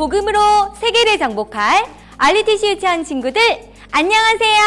[0.00, 0.40] 복음으로
[0.76, 1.84] 세계를 정복할
[2.16, 3.42] 알리티시 유치원 친구들
[3.92, 4.62] 안녕하세요.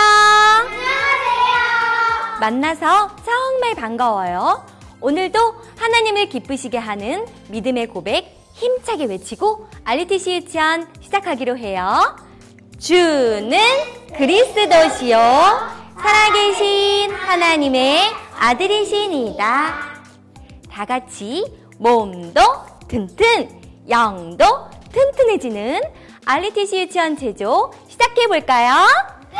[0.59, 2.39] 안녕하세요.
[2.39, 4.64] 만나서 정말 반가워요.
[5.02, 5.39] 오늘도
[5.80, 12.16] 하나님을 기쁘시게 하는 믿음의 고백 힘차게 외치고 알리티시 유치원 시작하기로 해요.
[12.80, 13.58] 주는
[14.16, 15.17] 그리스도시요
[16.00, 18.02] 살아계신 하나님의
[18.38, 19.73] 아들이시니다.
[20.72, 21.44] 다 같이
[21.80, 22.39] 몸도
[22.88, 23.50] 튼튼,
[23.89, 25.81] 영도 튼튼해지는
[26.26, 28.76] 알리티 시 유치원 제조 시작해 볼까요?
[29.31, 29.39] 네.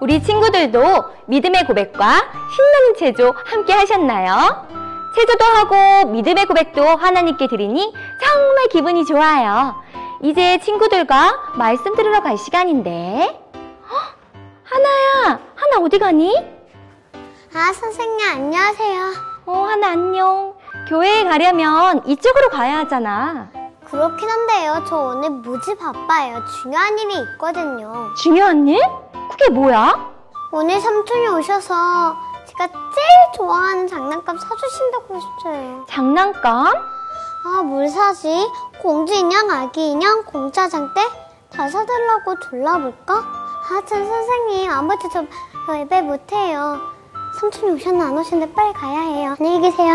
[0.00, 0.80] 우리 친구들도
[1.26, 2.06] 믿음의 고백과
[2.54, 4.66] 신나는 체조 함께 하셨나요?
[5.14, 7.92] 체조도 하고 믿음의 고백도 하나님께 드리니
[8.22, 9.74] 정말 기분이 좋아요.
[10.22, 13.40] 이제 친구들과 말씀 들으러 갈 시간인데.
[13.90, 14.16] 헉,
[14.64, 16.36] 하나야, 하나 어디 가니?
[17.54, 19.00] 아, 선생님, 안녕하세요.
[19.46, 20.54] 어, 하나 안녕.
[20.88, 23.50] 교회에 가려면 이쪽으로 가야 하잖아.
[23.90, 24.84] 그렇긴 한데요.
[24.86, 26.44] 저 오늘 무지 바빠요.
[26.62, 28.14] 중요한 일이 있거든요.
[28.14, 28.78] 중요한 일?
[29.30, 30.12] 그게 뭐야?
[30.52, 35.86] 오늘 삼촌이 오셔서 제가 제일 좋아하는 장난감 사주신다고 했어요.
[35.88, 36.66] 장난감?
[37.46, 38.50] 아, 뭘 사지?
[38.82, 41.00] 공주 인형, 아기 인형, 공짜장 때?
[41.50, 43.14] 다 사달라고 둘러볼까?
[43.14, 44.70] 아, 참, 선생님.
[44.70, 45.24] 아무튼 저,
[45.66, 46.78] 저 예배 못해요.
[47.40, 49.36] 삼촌이 오셨나 안 오셨는데 빨리 가야 해요.
[49.38, 49.94] 안녕히 계세요.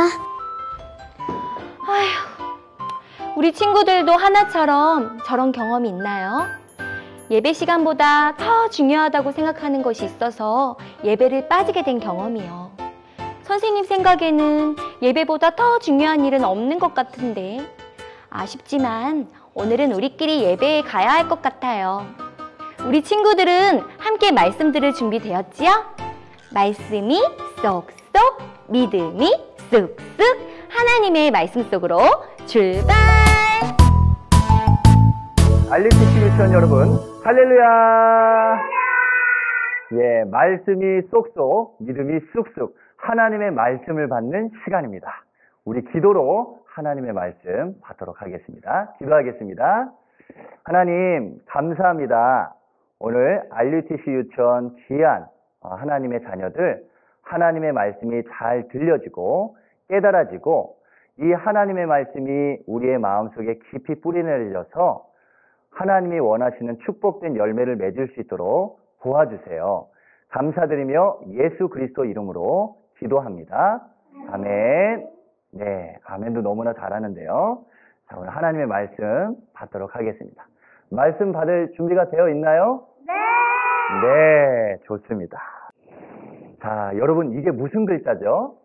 [1.85, 2.32] 아휴,
[3.35, 6.45] 우리 친구들도 하나처럼 저런 경험이 있나요?
[7.31, 12.71] 예배 시간보다 더 중요하다고 생각하는 것이 있어서 예배를 빠지게 된 경험이요.
[13.43, 17.59] 선생님 생각에는 예배보다 더 중요한 일은 없는 것 같은데
[18.29, 22.05] 아쉽지만 오늘은 우리끼리 예배에 가야 할 것 같아요.
[22.85, 25.71] 우리 친구들은 함께 말씀 들을 준비 되었지요?
[26.51, 27.19] 말씀이
[27.61, 28.37] 쏙쏙,
[28.67, 29.33] 믿음이
[29.71, 29.97] 쑥쑥
[30.69, 31.99] 하나님의 말씀 속으로
[32.45, 33.22] 출발!
[35.73, 36.85] 알리티시 유치원 여러분,
[37.23, 38.61] 할렐루야!
[39.93, 45.23] 예, 말씀이 쏙쏙, 믿음이 쑥쑥, 하나님의 말씀을 받는 시간입니다.
[45.65, 48.93] 우리 기도로 하나님의 말씀 받도록 하겠습니다.
[48.99, 49.91] 기도하겠습니다.
[50.63, 52.53] 하나님, 감사합니다.
[52.99, 55.25] 오늘 알리티시 유치원 귀한
[55.59, 56.83] 어, 하나님의 자녀들,
[57.23, 59.57] 하나님의 말씀이 잘 들려지고
[59.89, 60.75] 깨달아지고
[61.17, 65.12] 이 하나님의 말씀이 우리의 마음속에 깊이 뿌리 내려져서
[65.73, 69.87] 하나님이 원하시는 축복된 열매를 맺을 수 있도록 도와주세요.
[70.29, 73.81] 감사드리며 예수 그리스도 이름으로 기도합니다.
[74.31, 75.07] 아멘.
[75.53, 77.59] 네, 아멘도 너무나 잘하는데요.
[78.07, 80.45] 자, 오늘 하나님의 말씀 받도록 하겠습니다.
[80.89, 82.85] 말씀 받을 준비가 되어 있나요?
[83.07, 83.13] 네.
[84.07, 85.39] 네, 좋습니다.
[86.61, 88.55] 자, 여러분 이게 무슨 글자죠?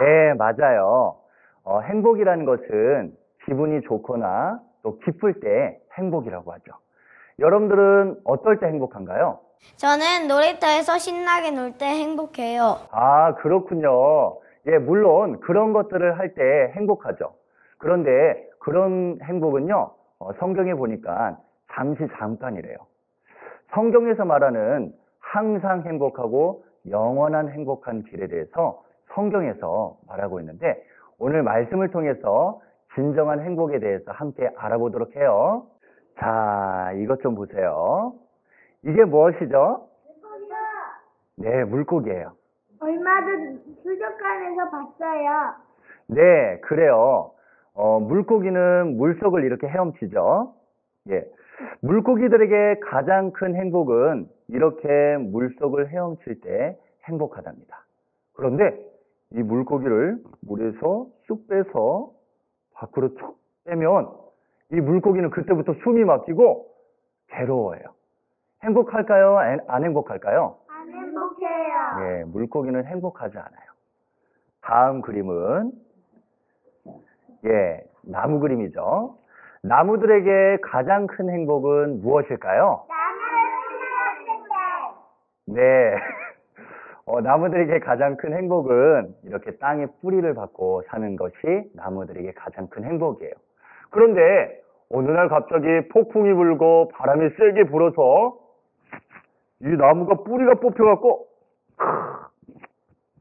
[0.00, 1.16] 네, 맞아요.
[1.64, 3.12] 어, 행복이라는 것은
[3.44, 6.72] 기분이 좋거나 또 기쁠 때 행복이라고 하죠.
[7.38, 9.40] 여러분들은 어떨 때 행복한가요?
[9.76, 12.76] 저는 놀이터에서 신나게 놀 때 행복해요.
[12.90, 14.38] 아, 그렇군요.
[14.66, 17.34] 예, 물론 그런 것들을 할 때 행복하죠.
[17.78, 18.10] 그런데
[18.58, 21.38] 그런 행복은요, 어, 성경에 보니까
[21.72, 22.76] 잠시 잠깐이래요.
[23.74, 28.82] 성경에서 말하는 항상 행복하고 영원한 행복한 길에 대해서
[29.14, 30.82] 성경에서 말하고 있는데
[31.18, 32.60] 오늘 말씀을 통해서
[32.94, 35.66] 진정한 행복에 대해서 함께 알아보도록 해요.
[36.18, 38.14] 자, 이것 좀 보세요.
[38.84, 39.86] 이게 무엇이죠?
[41.36, 42.32] 네, 물고기예요.
[42.80, 45.54] 얼마 전 수족관에서 봤어요.
[46.08, 47.32] 네, 그래요.
[47.74, 50.54] 어, 물고기는 물속을 이렇게 헤엄치죠.
[51.10, 51.24] 예.
[51.82, 57.84] 물고기들에게 가장 큰 행복은 이렇게 물속을 헤엄칠 때 행복하답니다.
[58.34, 58.78] 그런데
[59.32, 62.10] 이 물고기를 물에서 쑥 빼서
[62.80, 64.08] 밖으로 툭 빼면
[64.72, 66.66] 이 물고기는 그때부터 숨이 막히고
[67.28, 67.84] 괴로워해요.
[68.64, 69.38] 행복할까요?
[69.38, 70.56] 안- 안 행복할까요?
[70.68, 71.98] 안 행복해요.
[72.00, 73.70] 네, 물고기는 행복하지 않아요.
[74.62, 75.72] 다음 그림은
[77.46, 79.16] 예, 나무 그림이죠.
[79.62, 82.84] 나무들에게 가장 큰 행복은 무엇일까요?
[85.46, 85.96] 네.
[87.10, 91.34] 어, 나무들에게 가장 큰 행복은 이렇게 땅에 뿌리를 받고 사는 것이
[91.74, 93.32] 나무들에게 가장 큰 행복이에요.
[93.90, 98.38] 그런데 어느 날 갑자기 폭풍이 불고 바람이 세게 불어서
[99.62, 101.26] 이 나무가 뿌리가 뽑혀갖고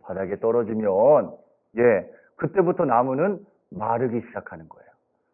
[0.04, 1.36] 바닥에 떨어지면
[1.80, 3.40] 예 그때부터 나무는
[3.72, 4.88] 마르기 시작하는 거예요.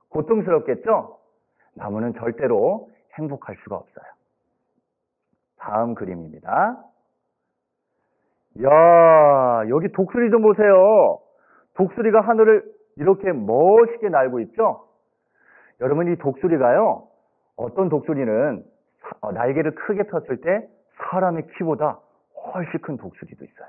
[0.09, 1.17] 고통스럽겠죠?
[1.73, 4.05] 나무는 절대로 행복할 수가 없어요.
[5.57, 6.81] 다음 그림입니다.
[8.63, 11.19] 야 여기 독수리 좀 보세요.
[11.75, 12.63] 독수리가 하늘을
[12.97, 14.85] 이렇게 멋있게 날고 있죠?
[15.81, 17.03] 여러분 이 독수리가요.
[17.57, 18.63] 어떤 독수리는
[19.01, 20.67] 사- 어, 날개를 크게 폈을 때
[20.97, 21.99] 사람의 키보다
[22.53, 23.67] 훨씬 큰 독수리도 있어요.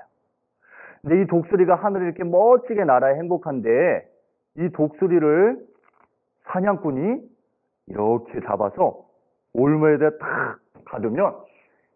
[1.01, 4.07] 근데 이 독수리가 하늘을 이렇게 멋지게 날아야 행복한데
[4.57, 5.57] 이 독수리를
[6.45, 7.21] 사냥꾼이
[7.87, 9.01] 이렇게 잡아서
[9.53, 11.35] 올무에다 탁 가두면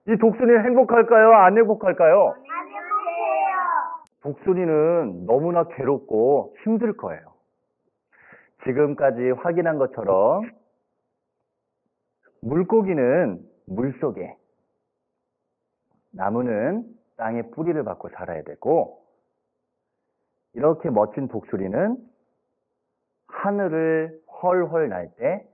[0.07, 1.31] 이 독수리는 행복할까요?
[1.33, 2.33] 안 행복할까요?
[4.23, 7.21] 독수리는 너무나 괴롭고 힘들 거예요.
[8.63, 10.49] 지금까지 확인한 것처럼
[12.41, 14.35] 물고기는 물 속에,
[16.13, 16.85] 나무는
[17.17, 19.01] 땅에 뿌리를 받고 살아야 되고,
[20.53, 21.97] 이렇게 멋진 독수리는
[23.27, 25.47] 하늘을 헐헐 날 때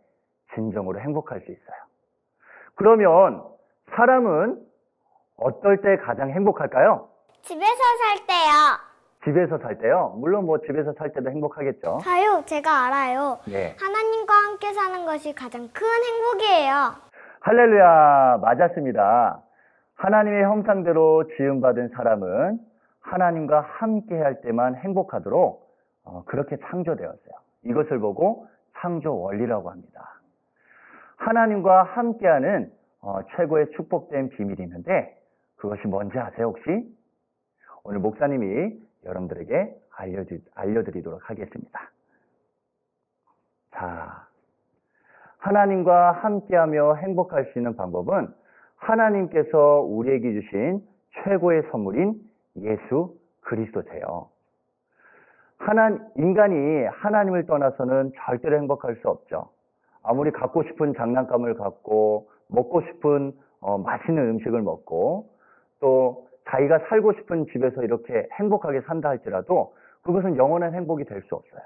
[0.55, 1.77] 진정으로 행복할 수 있어요.
[2.75, 3.43] 그러면
[3.91, 4.65] 사람은
[5.37, 7.09] 어떨 때 가장 행복할까요?
[7.47, 8.87] 집에서 살 때요.
[9.23, 10.13] 집에서 살 때요?
[10.17, 11.99] 물론 뭐 집에서 살 때도 행복하겠죠.
[12.03, 13.39] 저요, 제가 알아요.
[13.47, 13.73] 네.
[13.79, 16.73] 하나님과 함께 사는 것이 가장 큰 행복이에요.
[17.39, 19.41] 할렐루야, 맞았습니다.
[19.95, 22.59] 하나님의 형상대로 지음받은 사람은
[22.99, 25.67] 하나님과 함께 할 때만 행복하도록
[26.03, 27.33] 어, 그렇게 창조되었어요.
[27.63, 28.47] 이것을 보고
[28.79, 30.19] 창조 원리라고 합니다.
[31.15, 35.17] 하나님과 함께하는 어, 최고의 축복된 비밀이 있는데
[35.55, 36.96] 그것이 뭔지 아세요 혹시?
[37.87, 41.89] 오늘 목사님이 여러분들에게 알려드, 알려드리도록 하겠습니다.
[43.71, 44.27] 자,
[45.37, 48.27] 하나님과 함께하며 행복할 수 있는 방법은
[48.75, 50.85] 하나님께서 우리에게 주신
[51.23, 52.15] 최고의 선물인
[52.57, 54.27] 예수 그리스도세요.
[55.57, 59.49] 하나, 인간이 하나님을 떠나서는 절대로 행복할 수 없죠.
[60.03, 65.29] 아무리 갖고 싶은 장난감을 갖고 먹고 싶은 어, 맛있는 음식을 먹고
[65.79, 71.61] 또 자기가 살고 싶은 집에서 이렇게 행복하게 산다 할지라도 그것은 영원한 행복이 될 수 없어요.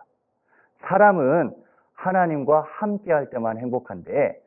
[0.82, 1.54] 사람은
[1.94, 4.42] 하나님과 함께 할 때만 행복한데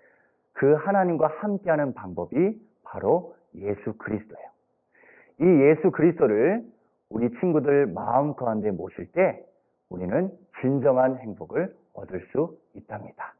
[0.54, 4.48] 그 하나님과 함께 하는 방법이 바로 예수 그리스도예요.
[5.40, 6.62] 이 예수 그리스도를
[7.10, 9.44] 우리 친구들 마음 가운데 모실 때
[9.88, 13.34] 우리는 진정한 행복을 얻을 수 있답니다.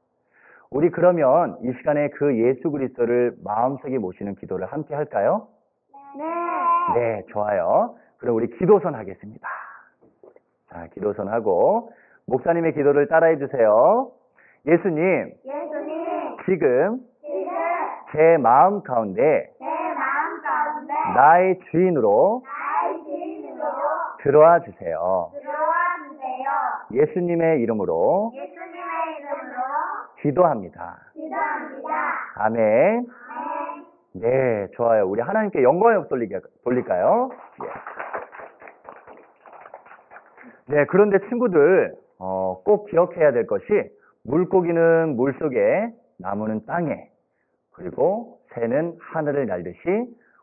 [0.70, 5.48] 우리 그러면 이 시간에 그 예수 그리스도를 마음속에 모시는 기도를 함께 할까요?
[6.16, 6.24] 네.
[6.94, 7.96] 네, 좋아요.
[8.18, 9.48] 그럼 우리 기도선 하겠습니다.
[10.70, 11.92] 자, 기도선 하고
[12.26, 14.10] 목사님의 기도를 따라해 주세요.
[14.66, 23.64] 예수님, 예수님, 지금 지금 제 마음 가운데 내 마음 가운데 나의 주인으로 나의 주인으로
[24.22, 25.30] 들어와 주세요.
[25.32, 25.74] 들어와
[26.08, 27.02] 주세요.
[27.02, 29.62] 예수님의 이름으로 예수님의 이름으로
[30.22, 30.96] 기도합니다.
[31.12, 31.94] 기도합니다.
[32.36, 33.06] 아멘.
[34.14, 35.08] 네, 좋아요.
[35.08, 37.30] 우리 하나님께 영광을 돌리게, 돌릴까요?
[37.64, 37.68] 예.
[40.72, 43.64] 네, 그런데 친구들, 어, 꼭 기억해야 될 것이,
[44.22, 47.10] 물고기는 물 속에, 나무는 땅에,
[47.72, 49.80] 그리고 새는 하늘을 날듯이,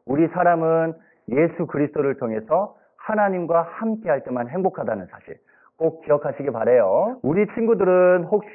[0.06, 0.94] 우리 사람은
[1.30, 5.38] 예수 그리스도를 통해서 하나님과 함께 할 때만 행복하다는 사실
[5.78, 7.20] 꼭 기억하시기 바래요.
[7.24, 8.50] 우리 친구들은 혹시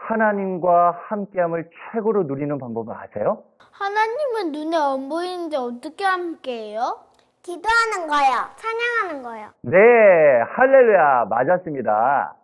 [0.00, 3.42] 하나님과 함께함을 최고로 누리는 방법을 아세요?
[3.72, 6.98] 하나님은 눈에 안 보이는데 어떻게 함께해요?
[7.42, 8.48] 기도하는 거요.
[8.56, 9.48] 찬양하는 거요.
[9.62, 12.34] 네, 할렐루야, 맞았습니다.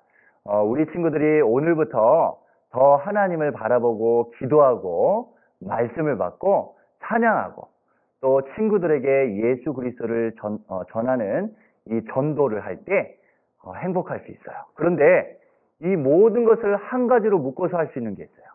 [0.44, 2.38] 어, 우리 친구들이 오늘부터
[2.70, 7.68] 더 하나님을 바라보고 기도하고 말씀을 받고 찬양하고
[8.20, 11.54] 또 친구들에게 예수 그리스도를 전, 어, 전하는
[11.86, 13.16] 이 전도를 할때
[13.62, 14.56] 어, 행복할 수 있어요.
[14.74, 15.36] 그런데
[15.80, 18.46] 이 모든 것을 한 가지로 묶어서 할 수 있는 게 있어요.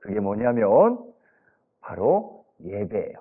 [0.00, 0.98] 그게 뭐냐면
[1.80, 3.18] 바로 예배예요.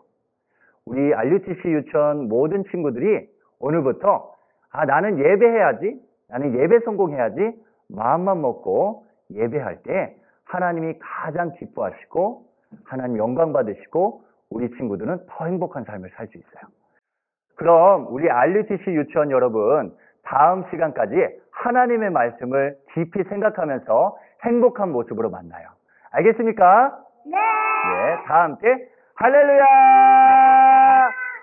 [0.85, 3.27] 우리 RUTC 유치원 모든 친구들이
[3.59, 4.33] 오늘부터
[4.71, 7.53] 아 나는 예배해야지 나는 예배 성공해야지
[7.89, 10.15] 마음만 먹고 예배할 때
[10.45, 12.45] 하나님이 가장 기뻐하시고
[12.85, 16.63] 하나님 영광 받으시고 우리 친구들은 더 행복한 삶을 살 수 있어요.
[17.55, 21.15] 그럼 우리 RUTC 유치원 여러분 다음 시간까지
[21.51, 25.67] 하나님의 말씀을 깊이 생각하면서 행복한 모습으로 만나요.
[26.11, 26.97] 알겠습니까?
[27.25, 27.37] 네.
[27.37, 28.67] 네, 다 함께
[29.15, 29.65] 할렐루야!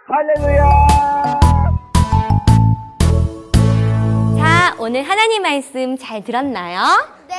[0.08, 0.62] 할렐루야!
[4.36, 6.80] 자, 오늘 하나님 말씀 잘 들었나요?
[7.28, 7.34] 네.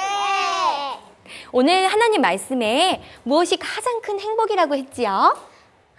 [1.52, 5.34] 오늘 하나님 말씀에 무엇이 가장 큰 행복이라고 했지요?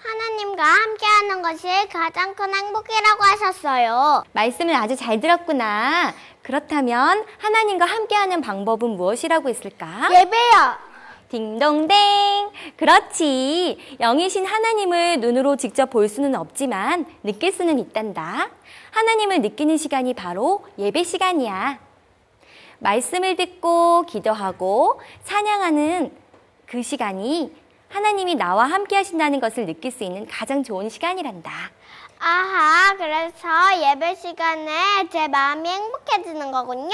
[0.03, 4.25] 하나님과 함께하는 것이 가장 큰 행복이라고 하셨어요.
[4.33, 6.15] 말씀을 아주 잘 들었구나.
[6.43, 10.09] 그렇다면 하나님과 함께하는 방법은 무엇이라고 했을까?
[10.11, 10.91] 예배요.
[11.29, 12.51] 딩동댕.
[12.77, 13.97] 그렇지.
[14.01, 18.51] 영이신 하나님을 눈으로 직접 볼 수는 없지만 느낄 수는 있단다.
[18.91, 21.79] 하나님을 느끼는 시간이 바로 예배 시간이야.
[22.79, 26.13] 말씀을 듣고 기도하고 찬양하는
[26.67, 27.55] 그 시간이
[27.91, 31.51] 하나님이 나와 함께 하신다는 것을 느낄 수 있는 가장 좋은 시간이란다.
[32.21, 33.49] 아하, 그래서
[33.91, 36.91] 예배 시간에 제 마음이 행복해지는 거군요.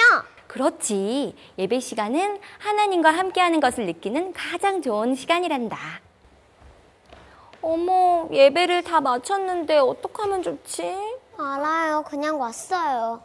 [0.47, 1.37] 그렇지.
[1.59, 5.77] 예배 시간은 하나님과 함께하는 것을 느끼는 가장 좋은 시간이란다.
[7.61, 10.97] 어머, 예배를 다 마쳤는데 어떡하면 좋지?
[11.37, 12.05] 알아요.
[12.09, 13.23] 그냥 왔어요.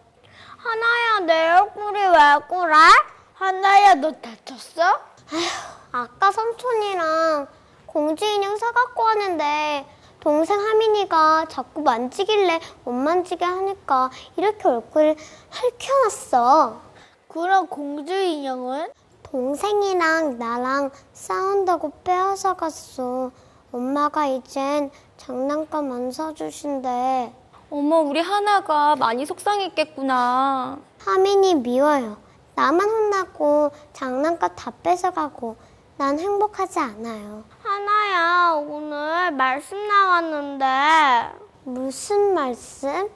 [0.57, 2.17] 하나야, 내 얼굴이 왜
[2.49, 2.75] 그래?
[3.35, 4.99] 하나야, 너 다쳤어?
[5.91, 7.47] 아까 삼촌이랑
[7.91, 9.85] 공주 인형 사갖고 왔는데
[10.21, 15.17] 동생 하민이가 자꾸 만지길래 못 만지게 하니까 이렇게 얼굴을
[15.49, 16.79] 핥혀놨어.
[17.27, 18.93] 그럼 공주 인형은?
[19.23, 23.31] 동생이랑 나랑 싸운다고 빼앗아 갔어.
[23.73, 27.33] 엄마가 이젠 장난감 안 사주신대.
[27.71, 30.79] 어머, 우리 하나가 많이 속상했겠구나.
[30.99, 32.17] 하민이 미워요.
[32.55, 35.57] 나만 혼나고 장난감 다 뺏어가고
[36.01, 37.43] 난 행복하지 않아요.
[37.61, 40.65] 하나야, 오늘 말씀 나왔는데
[41.63, 43.07] 무슨 말씀?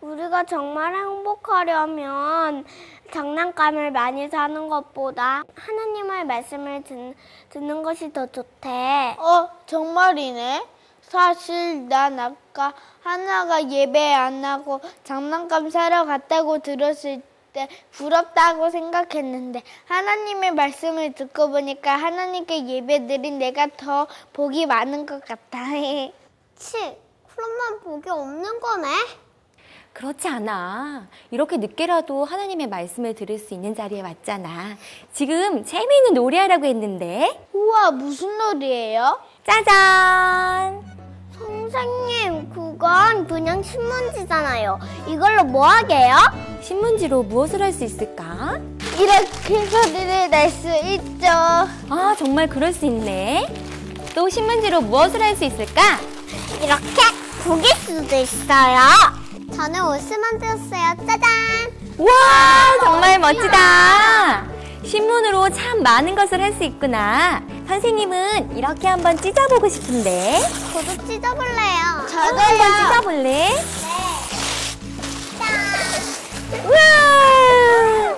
[0.00, 2.64] 우리가 정말 행복하려면
[3.12, 7.16] 장난감을 많이 사는 것보다 하나님의 말씀을 듣,
[7.50, 9.16] 듣는 것이 더 좋대.
[9.18, 10.64] 어, 정말이네.
[11.02, 17.20] 사실 난 아까 하나가 예배 안 하고 장난감 사러 갔다고 들었을
[17.52, 25.24] 때 부럽다고 생각했는데 하나님의 말씀을 듣고 보니까 하나님께 예배 드린 내가 더 복이 많은 것
[25.24, 25.58] 같아.
[26.56, 26.76] 치,
[27.26, 28.88] 그럼만 복이 없는 거네?
[29.92, 31.08] 그렇지 않아.
[31.30, 34.76] 이렇게 늦게라도 하나님의 말씀을 들을 수 있는 자리에 왔잖아.
[35.12, 37.46] 지금 재미있는 노래하라고 했는데.
[37.52, 39.20] 우와, 무슨 놀이예요?
[39.44, 40.97] 짜잔!
[41.38, 44.78] 선생님, 그건 그냥 신문지잖아요.
[45.06, 46.16] 이걸로 뭐 하게요?
[46.62, 48.58] 신문지로 무엇을 할 수 있을까?
[48.98, 51.28] 이렇게 소리를 낼 수 있죠.
[51.28, 53.46] 아, 정말 그럴 수 있네.
[54.14, 55.82] 또 신문지로 무엇을 할 수 있을까?
[56.60, 57.02] 이렇게
[57.44, 58.78] 구길 수도 있어요.
[59.54, 61.06] 저는 옷을 만들었어요.
[61.06, 61.28] 짜잔!
[61.98, 62.10] 우와,
[62.82, 64.46] 정말 멋지다.
[64.84, 67.42] 신문으로 참 많은 것을 할 수 있구나.
[67.68, 70.40] 선생님은 이렇게 한번 찢어보고 싶은데.
[70.72, 72.06] 저도 찢어볼래요.
[72.10, 73.48] 한번 찢어볼래?
[76.64, 78.16] 우와!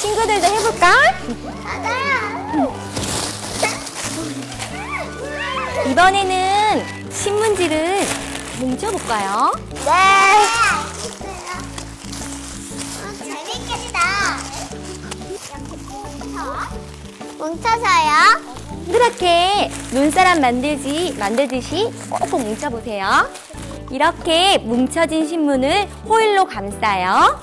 [0.00, 1.14] 친구들도 해볼까?
[5.86, 8.00] 이번에는 신문지를
[8.58, 9.52] 뭉쳐볼까요?
[9.84, 10.69] 네.
[17.40, 18.60] 뭉쳐서요.
[18.88, 23.06] 이렇게 눈사람 만들지 만들듯이 꼭꼭 뭉쳐보세요.
[23.90, 27.40] 이렇게 뭉쳐진 신문을 호일로 감싸요.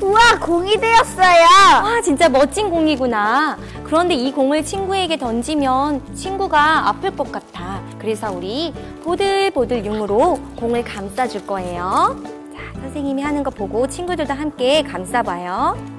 [0.00, 1.44] 우와, 공이 되었어요.
[1.82, 3.56] 와, 진짜 멋진 공이구나.
[3.84, 7.82] 그런데 이 공을 친구에게 던지면 친구가 아플 것 같아.
[7.98, 8.72] 그래서 우리
[9.02, 12.20] 보들보들 융으로 공을 감싸줄 거예요.
[12.54, 15.93] 자, 선생님이 하는 거 보고 친구들도 함께 감싸봐요.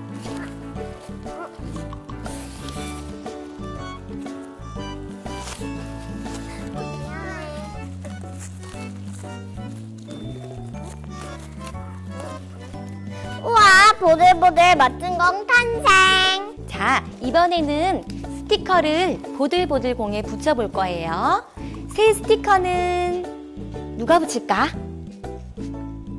[14.35, 16.55] 보들보들 멋진 공 탄생!
[16.67, 18.03] 자, 이번에는
[18.39, 21.45] 스티커를 보들보들 공에 붙여볼 거예요.
[21.89, 24.67] 새 스티커는 누가 붙일까?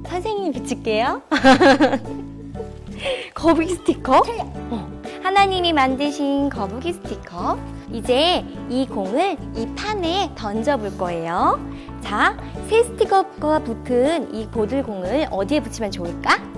[0.06, 1.22] 선생님이 붙일게요.
[3.34, 4.22] 거북이 스티커?
[4.70, 4.88] 어,
[5.22, 7.58] 하나님이 만드신 거북이 스티커.
[7.92, 11.60] 이제 이 공을 이 판에 던져볼 거예요.
[12.00, 12.34] 자,
[12.68, 16.55] 새 스티커가 붙은 이 보들공을 어디에 붙이면 좋을까?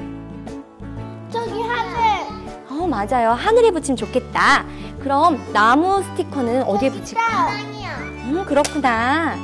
[2.89, 3.31] 맞아요.
[3.33, 4.65] 하늘에 붙이면 좋겠다.
[5.01, 7.21] 그럼 나무 스티커는 어디에 붙일까?
[7.27, 7.97] 땅이야.
[8.01, 9.37] 음, 그렇구나.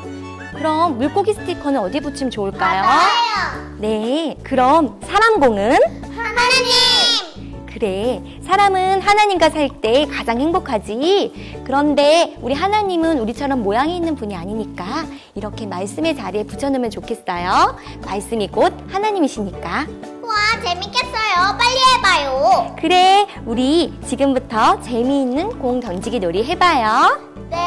[0.57, 2.83] 그럼 물고기 스티커는 어디에 붙이면 좋을까요?
[3.79, 4.37] 네.
[4.43, 5.73] 그럼 사람 공은?
[6.17, 7.65] 하나님!
[7.67, 8.23] 그래.
[8.47, 11.63] 사람은 하나님과 살 때 가장 행복하지.
[11.65, 14.85] 그런데 우리 하나님은 우리처럼 모양이 있는 분이 아니니까
[15.35, 17.77] 이렇게 말씀의 자리에 붙여놓으면 좋겠어요.
[18.07, 19.87] 말씀이 곧 하나님이시니까.
[20.25, 20.35] 우와,
[20.65, 21.59] 재밌겠어요.
[21.59, 22.75] 빨리 해봐요.
[22.81, 23.27] 그래.
[23.45, 27.21] 우리 지금부터 재미있는 공 던지기 놀이 해봐요.
[27.51, 27.59] 네.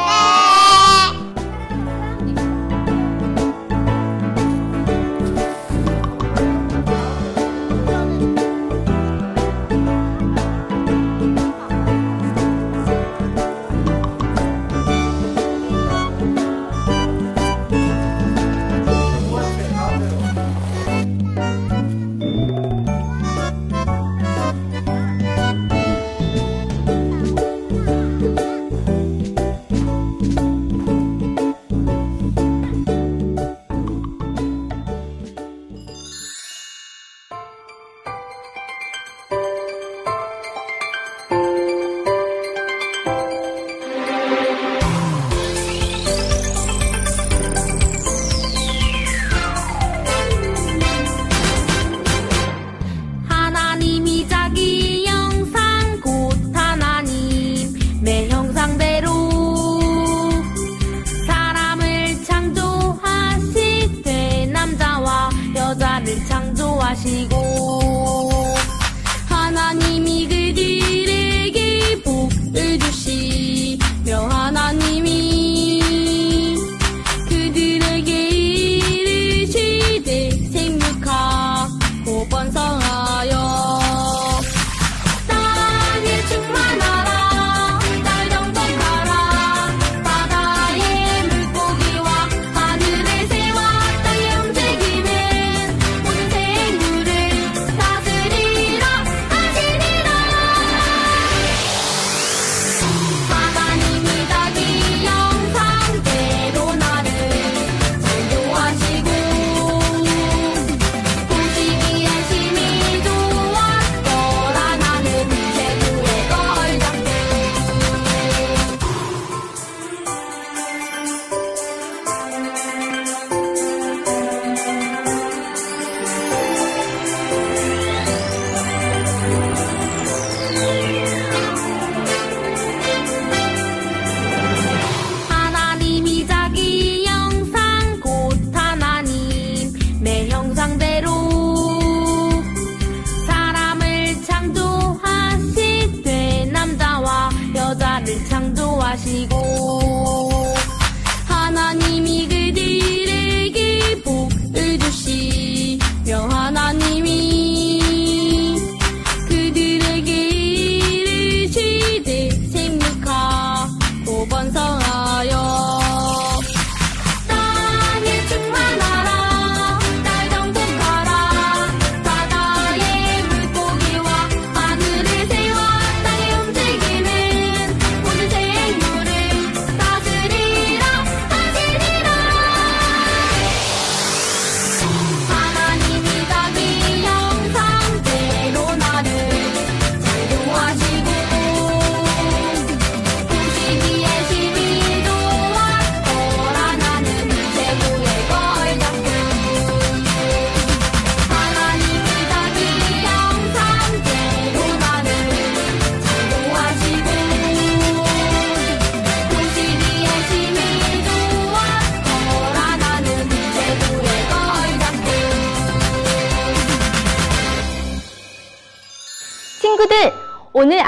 [149.04, 149.77] 창조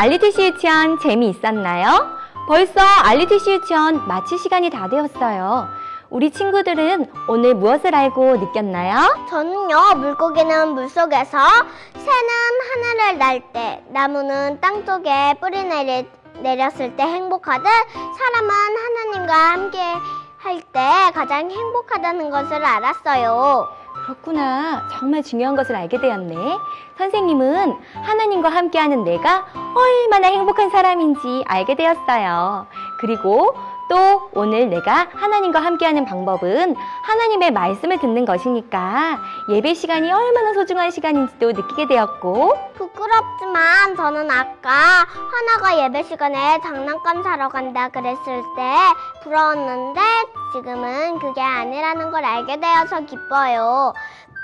[0.00, 2.16] 알리티시 유치원 재미있었나요?
[2.48, 5.68] 벌써 알리티시 유치원 마칠 시간이 다 되었어요.
[6.08, 9.26] 우리 친구들은 오늘 무엇을 알고 느꼈나요?
[9.28, 11.38] 저는요, 물고기는 물속에서,
[11.92, 16.08] 새는 하늘을 날 때, 나무는 땅 속에 뿌리 내리,
[16.38, 19.78] 내렸을 때 행복하듯, 사람은 하나님과 함께
[20.38, 20.80] 할 때
[21.14, 23.68] 가장 행복하다는 것을 알았어요.
[24.04, 24.88] 그렇구나.
[24.90, 26.34] 정말 중요한 것을 알게 되었네.
[26.98, 32.66] 선생님은 하나님과 함께하는 내가 얼마나 행복한 사람인지 알게 되었어요.
[33.00, 33.54] 그리고
[33.90, 39.18] 또 오늘 내가 하나님과 함께하는 방법은 하나님의 말씀을 듣는 것이니까
[39.50, 47.48] 예배 시간이 얼마나 소중한 시간인지도 느끼게 되었고 부끄럽지만 저는 아까 하나가 예배 시간에 장난감 사러
[47.48, 48.62] 간다 그랬을 때
[49.24, 50.00] 부러웠는데
[50.52, 53.92] 지금은 그게 아니라는 걸 알게 되어서 기뻐요.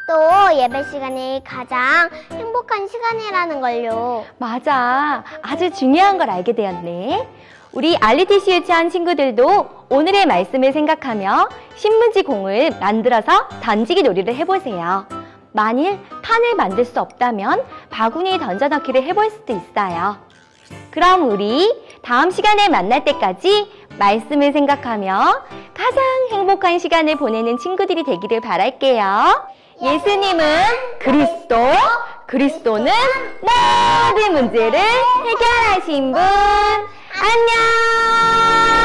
[0.06, 4.24] 또 예배 시간이 가장 행복한 시간이라는 걸요.
[4.38, 5.24] 맞아.
[5.42, 7.28] 아주 중요한 걸 알게 되었네.
[7.72, 15.06] 우리 알리티시 유치원 친구들도 오늘의 말씀을 생각하며 신문지 공을 만들어서 던지기 놀이를 해보세요.
[15.52, 20.18] 만일 판을 만들 수 없다면 바구니에 던져 넣기를 해볼 수도 있어요.
[20.92, 25.42] 그럼 우리 다음 시간에 만날 때까지 말씀을 생각하며
[25.74, 29.55] 가장 행복한 시간을 보내는 친구들이 되기를 바랄게요.
[29.82, 31.56] 예수님은 그리스도,
[32.26, 32.90] 그리스도는
[33.42, 36.20] 모든 문제를 해결하신 분.
[36.20, 38.75] 안녕!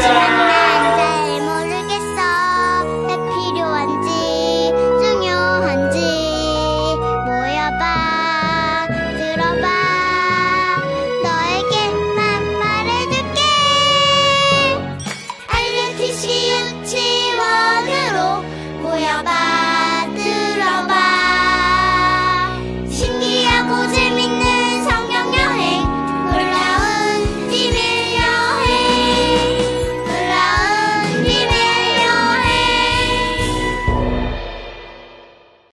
[0.00, 0.65] 최고래 그